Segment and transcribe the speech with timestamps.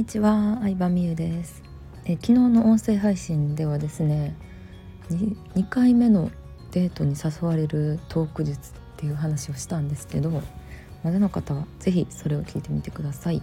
[0.00, 1.62] にちは、相葉美優です。
[2.06, 4.34] え昨日の音声配信ではですね
[5.10, 6.30] 2, 2回目の
[6.70, 10.30] デートに誘われるトーク術っていう話をしたんですけど
[11.04, 13.42] まだの方は是非それを聞いてみてください。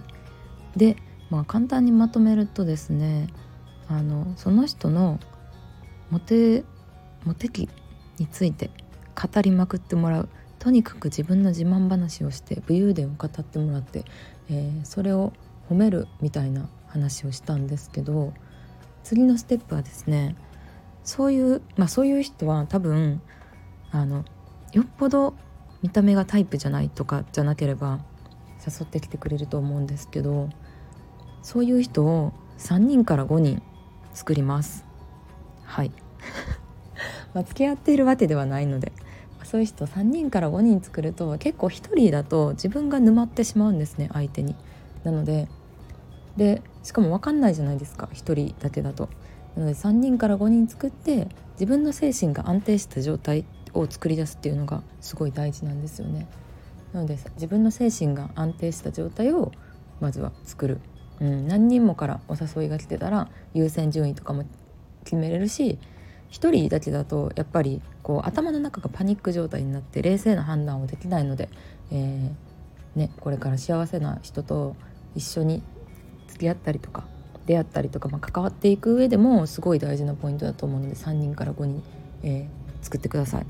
[0.75, 0.97] で
[1.29, 3.27] まあ簡単にまとめるとですね
[3.87, 5.19] あのその人の
[6.09, 6.63] モテ
[7.23, 7.69] モテ期
[8.17, 8.71] について
[9.13, 10.29] 語りまくってもらう。
[10.57, 14.05] とにかく自分の自慢話をして武勇伝を語ってもらって、
[14.49, 15.31] えー、それを
[15.69, 18.33] 褒めるみたいな話をしたんですけど
[19.03, 20.35] 次のステップはですね
[21.03, 23.21] そういうまあそういう人は多分
[23.91, 24.25] あの
[24.73, 25.35] よっぽど
[25.81, 27.99] 見た目がタイプじゃないとかじゃなければ
[28.65, 30.49] 誘ってきてくれると思うんですけど
[31.41, 33.61] そういう人を3人から5人
[34.13, 34.85] 作ります
[35.63, 35.91] はい
[37.33, 38.91] まあ付き合っているわけではないので
[39.43, 44.55] そういう人3人から5人作ると結構1人だと自分が沼ってしまうんですね相手に。
[45.05, 45.47] なので
[46.37, 49.09] でしかも分かんないじゃないですか1人だけだと。
[49.55, 53.43] なので3人から5人作って自分の精神が安定した状態
[53.73, 56.27] を作り出すっていうのがすごい大事なんですよね。
[56.93, 59.51] なので自分の精神が安定した状態を
[59.99, 60.79] まずは作る、
[61.19, 64.45] うん、何人もからお誘いが来てたら優先順位とかも
[65.03, 65.79] 決めれるし
[66.31, 71.49] 1人だけだとやっぱりこう頭の中がパニック状態になって冷静な判断をできないので、
[71.91, 74.75] えー、ね、これから幸せな人と
[75.15, 75.63] 一緒に
[76.27, 77.05] 付き合ったりとか
[77.45, 81.83] 出会ったりとか、まあ、関わっていく上でもすごい大事なポイントだと思うので3人から5人、
[82.23, 83.45] えー、作ってください。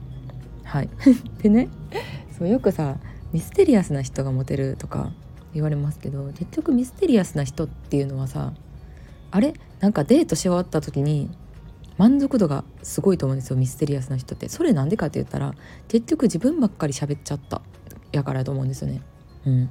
[0.63, 0.89] はい
[1.41, 1.69] でね
[2.37, 2.97] そうよくさ
[3.31, 5.11] ミステリアスな人がモテるとか
[5.53, 8.53] 言われますけど結局ミステリアスな人っていうのはさ
[9.31, 9.53] あれ？
[9.79, 11.29] なんかデートし終わった時に
[11.97, 15.53] 満足度がすごいと思うんですよミステリアスな人ってそれなんでかって言ったら
[15.87, 17.61] 結局自分ばっかり喋っちゃった
[18.11, 19.01] やからと思うんですよね。
[19.45, 19.69] うん、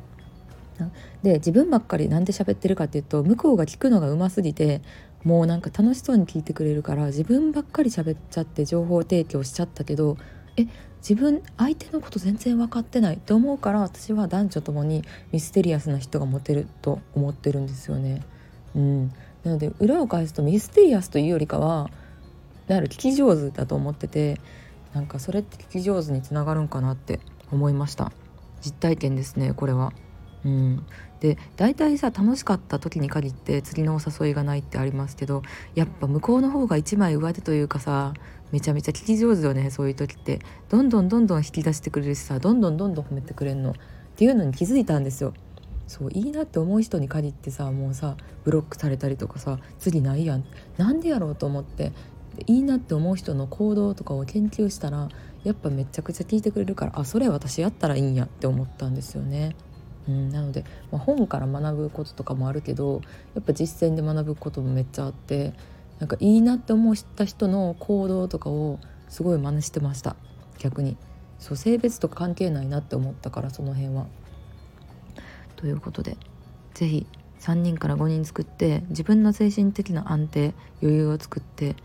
[1.22, 4.82] で自分ばっかりなんで喋ってるかっていうと向こうが聞くのがうますぎて
[5.24, 10.16] もうなんか楽しそうに聞いてくれるから自分ばっかり喋っちゃって情報提供しちゃったけど
[10.56, 10.66] え
[11.08, 18.22] 自分相手のこと全然分かってないって思うから私は男女ともにミステリアスな人がモテると思ってるんですよね。
[18.74, 19.08] うん、
[19.44, 21.90] なので裏を返すとミステリアスというよりかは
[22.66, 24.40] だから聞き上手だと思ってて
[24.92, 27.20] なんかそれって聞き上手につながるんかなって
[27.52, 28.12] 思いました
[28.60, 29.92] 実体験ですねこれは。
[30.46, 30.86] うん、
[31.18, 35.42] で大体さ楽しかった時に限って次のお誘いがないってありますけど
[35.74, 38.14] やっぱ向こうの方が一枚上手というかさ
[38.52, 43.74] めちゃめちゃ聞き上手よねそういう時ってどんどんどんどん引き出してくれるしさどんどんどんどん褒めてくれるのっ
[44.16, 45.34] ていうのに気づいたんですよ。
[45.88, 50.44] そういいなって思う人に限ってさもうさブロックされたりとかさ次ないやん
[50.78, 51.92] なんでやろうと思って
[52.48, 55.08] いいなって思う人の行動とかを研究したら
[55.44, 59.54] やっぱめちゃくちゃ聞いてくれるからあそれ私やったらいいんやって思ったんですよね。
[60.08, 63.02] うん、なので、まあ、本から学ぶこととかもあるけど
[63.34, 65.52] やっぱ実践で学ぶこともめっちゃあって
[65.98, 68.78] なんかいいなって思った人の行動とかを
[69.08, 70.16] すごい真似してました
[70.58, 70.96] 逆に
[71.38, 74.06] そう性別とか関係ないなって思ったからその辺は。
[75.56, 76.18] ということで
[76.74, 77.06] 是非
[77.40, 81.76] 3人から5人作って自分の精神的な安定余裕を作って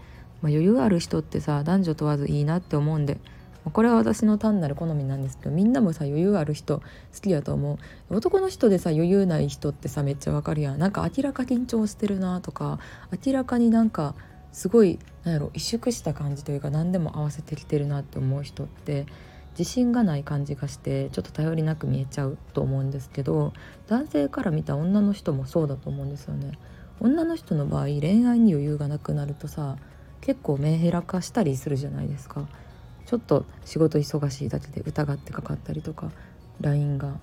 [0.42, 3.18] まあ、余裕ある人ってさ男女問わずいいなって思うんで
[3.64, 6.84] これは私の単なる好みなんですけどみんなもさ余裕ある人好
[7.22, 7.74] きやと思
[8.10, 8.16] う。
[8.16, 10.80] 男の人でさ余裕ない人ってさめっちゃわかるやん。
[10.80, 12.80] なんか明らか緊張してるなとか
[13.26, 14.16] 明らかになんか
[14.52, 19.06] すごいなんやろ萎縮した感じというか何でも合わせてきてるなって思う人って
[19.58, 23.54] 自信がない感じがしてちょっと頼りなく見えちゃうと思うんですけど
[23.88, 26.58] 男性から見た女の人もそうだと思うんですよね。
[27.00, 29.78] 女の人の場合恋愛に余裕がなくなるとさ
[30.22, 32.48] 結構メンヘラ化したりするじゃないですか。
[33.06, 36.12] ちょっと仕事忙しいだけで疑ってかかったりとか
[36.62, 37.20] LINE が、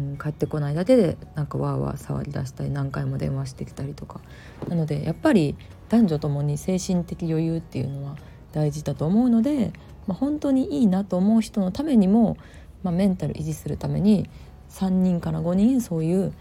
[0.00, 4.20] うん、返ってこないだけでなんかわーわー触り出したり何回も電話してきたりとか。
[4.68, 5.56] なのでやっぱり
[5.88, 8.16] 男女ともに精神的余裕っていうのは
[8.52, 9.72] 大事だと思うので、
[10.06, 12.36] まあ、本当にいいなと思う人のためにも、
[12.82, 14.28] まあ、メンタル維持するために
[14.70, 16.32] 3人から5人そういう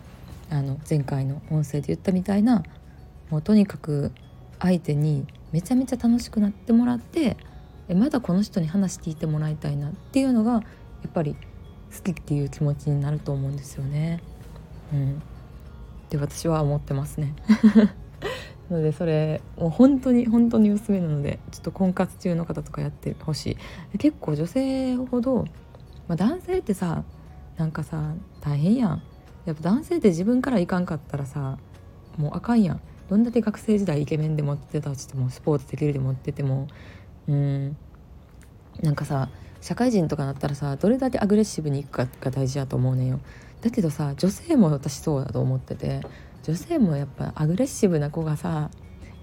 [0.52, 2.64] あの前回の音声で言ったみたいな
[3.30, 4.12] もうとにかく
[4.60, 7.38] 相手にめちゃめちゃ楽しくなってもらって
[7.96, 10.60] まだこの人に話聞いてもらいたいなっていうのがや
[11.08, 11.36] っぱり
[11.96, 14.22] 好きっていう気持ちになると思うんですよね。
[14.94, 15.22] うん、
[16.10, 17.34] で私は思ってますね。
[18.70, 23.58] なのでそれもう本当に本当におすすめなのでちょっと婚活中の方とかやってほし
[23.94, 25.46] い結構女性ほど、
[26.08, 27.04] まあ、男性ってさ
[27.58, 29.02] なんかさ大変やん
[29.46, 31.58] やっぱ男性って自分からいかんかったらさ
[32.18, 36.68] もうあかんやんどんだけ学生時代イケメンで持ってたとしてもスポーツできるで持ってても
[37.30, 37.78] うん。
[38.82, 39.30] なんかさ
[39.62, 43.20] 社会人とかなったらさどれだけアグレッシブにいくかが大事だと思うねんよ。
[43.62, 46.02] だけどさ女性も私そうだと思ってて
[46.44, 48.72] 女性もやっぱアグレッシブな子がさ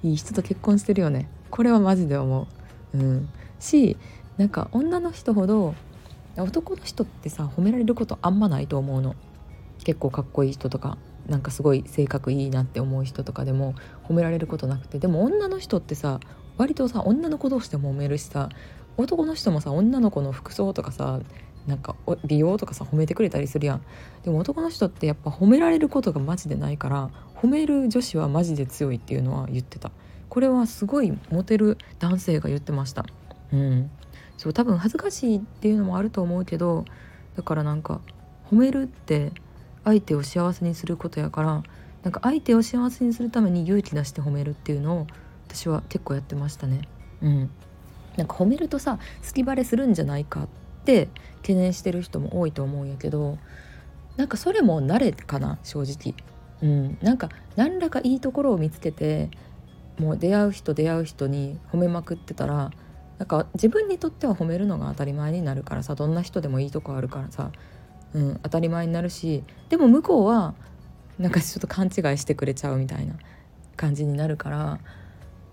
[0.02, 1.28] いい人と結婚してるよね。
[1.50, 2.46] これはマジで思
[2.94, 2.98] う。
[2.98, 3.96] うん、し
[4.36, 5.74] なんか女の人ほど
[6.36, 9.16] 男の人ってさ褒められることあんまないと思うの。
[9.84, 13.74] 結構かっこいい人とかなんかすごい性格いいなって思う人とかでも
[14.04, 14.98] 褒められることなくて。
[14.98, 16.20] でも女の人ってさ
[16.56, 18.48] 割とさ女の子同士でもめるしさ
[18.96, 21.20] 男の人もさ女の子の服装とかさ
[21.66, 23.82] なんか美容とかさ褒めてくれたりするやん。
[24.22, 29.90] でも男の人ってやっぱ褒められることがマジでないから褒める女子はマジで強いっていうのは言ってた。
[30.28, 33.04] これはすごいモテる男性が言ってました。
[33.52, 33.90] うん。
[34.36, 36.84] そう多分恥ずかしいっていうのもあると思うけど
[37.36, 38.00] だからなんか
[38.50, 39.32] 褒めるって
[39.84, 41.62] 相手を幸せにすることやから
[42.02, 45.06] なんか相手を幸せにするために勇気出して褒めるっていうのを
[45.48, 46.82] 私は結構やってましたね。
[47.22, 47.50] うん。
[48.16, 50.48] なんか褒めるとさ好きバレするんじゃないかっ
[50.84, 51.08] て
[51.42, 53.38] 懸念してる人も多いと思うんやけど
[54.16, 56.14] なんかそれも慣れかな正直。
[56.62, 56.98] うん。
[57.02, 59.30] なんか何らかいいところを見つけて
[59.98, 62.70] もう出会う人出会う人に褒めまくってたら
[63.18, 67.50] なんか自分にとっては褒めるのが当たり前になるからさどんな人でもいいとこあるからさ、
[68.12, 70.54] うん、当たり前になるしでも向こうは
[71.18, 73.14] なんかちょっと勘違いしてくれちゃうみたいな
[73.76, 74.80] 感じになるから、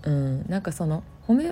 [0.05, 1.49] うん、なんかその褒め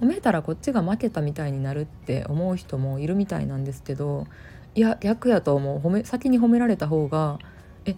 [0.00, 4.26] 褒めたらこっちが負けたみたいになるって思う人もいるみたいなんですけど
[4.74, 5.78] いや逆やと思う。
[5.78, 7.38] 褒め先に褒められた方が
[7.84, 7.96] え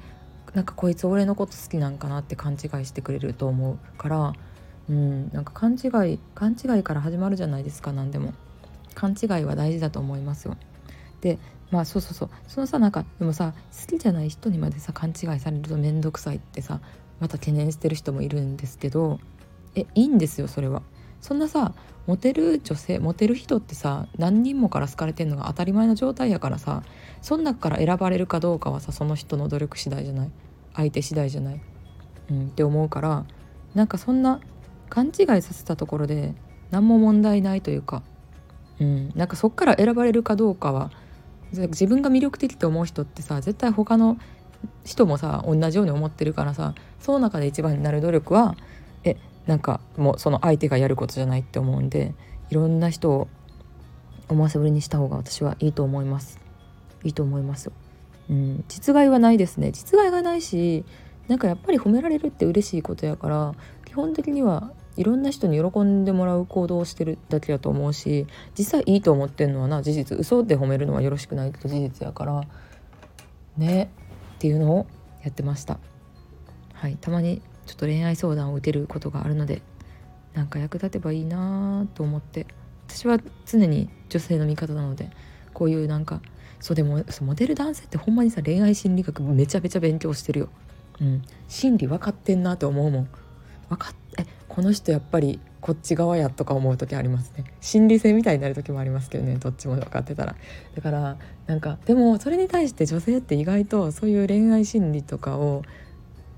[0.54, 4.32] なんかこいつ俺のこと好きなんかなって勘違いしてくれると思うから
[4.88, 8.34] うんなんか勘違い勘違いから始まるじゃないですか何でも。
[8.94, 10.56] 勘違いは大事だと思いますよ。
[11.20, 11.38] で
[11.70, 12.30] まあそうそうそう。
[12.46, 16.80] そのさなんかでもさ好きじゃない人にまでさ勘違いされると面倒くさいってさ
[17.20, 19.18] また懸念してる人もいるんですけど
[19.76, 20.82] えいいんですよそれは。
[21.20, 21.74] そんなさ
[22.06, 26.82] モテる女性モテる人ってさ何人もから好かれてんのが当たり前の状態やからさ
[27.20, 30.30] そん中から選ばれるかどうかはさその人の努力次第じゃない。
[30.76, 31.60] 相手次第じゃない、
[32.30, 33.24] うん、って思うから
[33.74, 34.40] なんかそんな
[34.88, 36.34] 勘違いさせたところで
[36.70, 38.02] 何も問題ないというか、
[38.78, 40.90] うん、なんかそっから選ばれるかどうかは
[41.52, 44.18] 自分が魅力的と思う人ってさ絶対他の
[44.84, 48.56] 人もさ同じように思ってるからさその中で一番になる努力は
[49.46, 52.14] なんかもうその相手がやることじゃないって思うんで
[52.50, 53.28] いろんな人を
[54.28, 56.40] 思わせぶりにした方が私はいいと思います。
[57.04, 57.70] いいと思います、
[58.28, 59.70] うん、実害はないですね。
[59.70, 60.84] 実害がないし
[61.28, 63.54] なんかやっぱり褒められるって嬉しいことやから
[63.84, 68.26] 基本的にはいろんな人に喜んでもらう行動をしてるだけだと思うし
[68.58, 70.18] 実際いいと思ってんのはな事実。
[70.18, 72.44] 嘘で褒めるのはよろしくないけど事実やから
[73.56, 73.90] ね。
[74.36, 74.86] っていうのを
[75.22, 75.78] やってました。
[76.74, 76.96] はい。
[77.00, 79.62] たまにちょっと恋愛相談を受けることがあるので
[80.34, 82.46] なんか役立てばいいなと思って
[82.88, 85.10] 私は常に女性の味方なので
[85.52, 86.20] こういうなんか
[86.60, 90.48] そうでもモデル男性ってほんまにさ恋愛心理学めちゃめちゃ勉強してるよ。
[91.00, 93.08] うん、心理分かってんなと思うもん。
[93.68, 100.36] 分かっえこの人やっぱりこっち側やとか思う時ありますね心理性みたいになる時もありますけどねどっちも分かってたら
[100.74, 101.16] だから
[101.46, 105.62] なんかでもそれに対して女性って意外とそういう恋愛心理とかを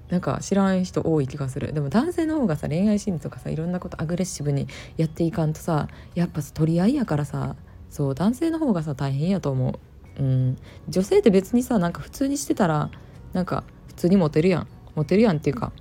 [0.08, 1.72] なんか知らん人多い気がする。
[1.72, 4.66] でも男性の方がさ恋愛心理とかさいろんなことアグレッシブに
[4.96, 7.56] やっていかんとさやっぱ取り合いやからさ
[7.90, 9.78] そう男性の方がさ大変やと思
[10.18, 10.22] う。
[10.22, 10.56] うん。
[10.88, 12.90] 女性って別にさなんか普通にしてたら
[13.32, 14.66] なんか普通にモテるやん。
[14.94, 15.72] モテるやんっていうか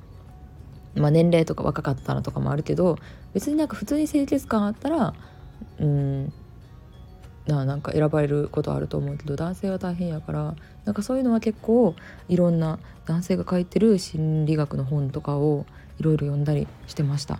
[0.96, 2.98] まあ年齢とか若かったらとかもあるけど
[3.34, 5.13] 別になんか普通に清潔感あったら
[5.80, 6.34] うん。
[7.48, 11.96] ななんか選ばれることあると思うけど男性は大変やからなんかそういうのは結構
[12.27, 15.66] いろんな男性が書いてる心理学の本とかを
[16.00, 17.39] いろいろ読んだりしてました。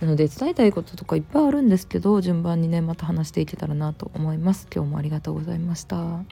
[0.00, 4.66] なので伝えたいこととかいっぱいあるんですけど順番にねまた話していけたらなと思います。
[4.74, 6.24] 今日もありがとうございました。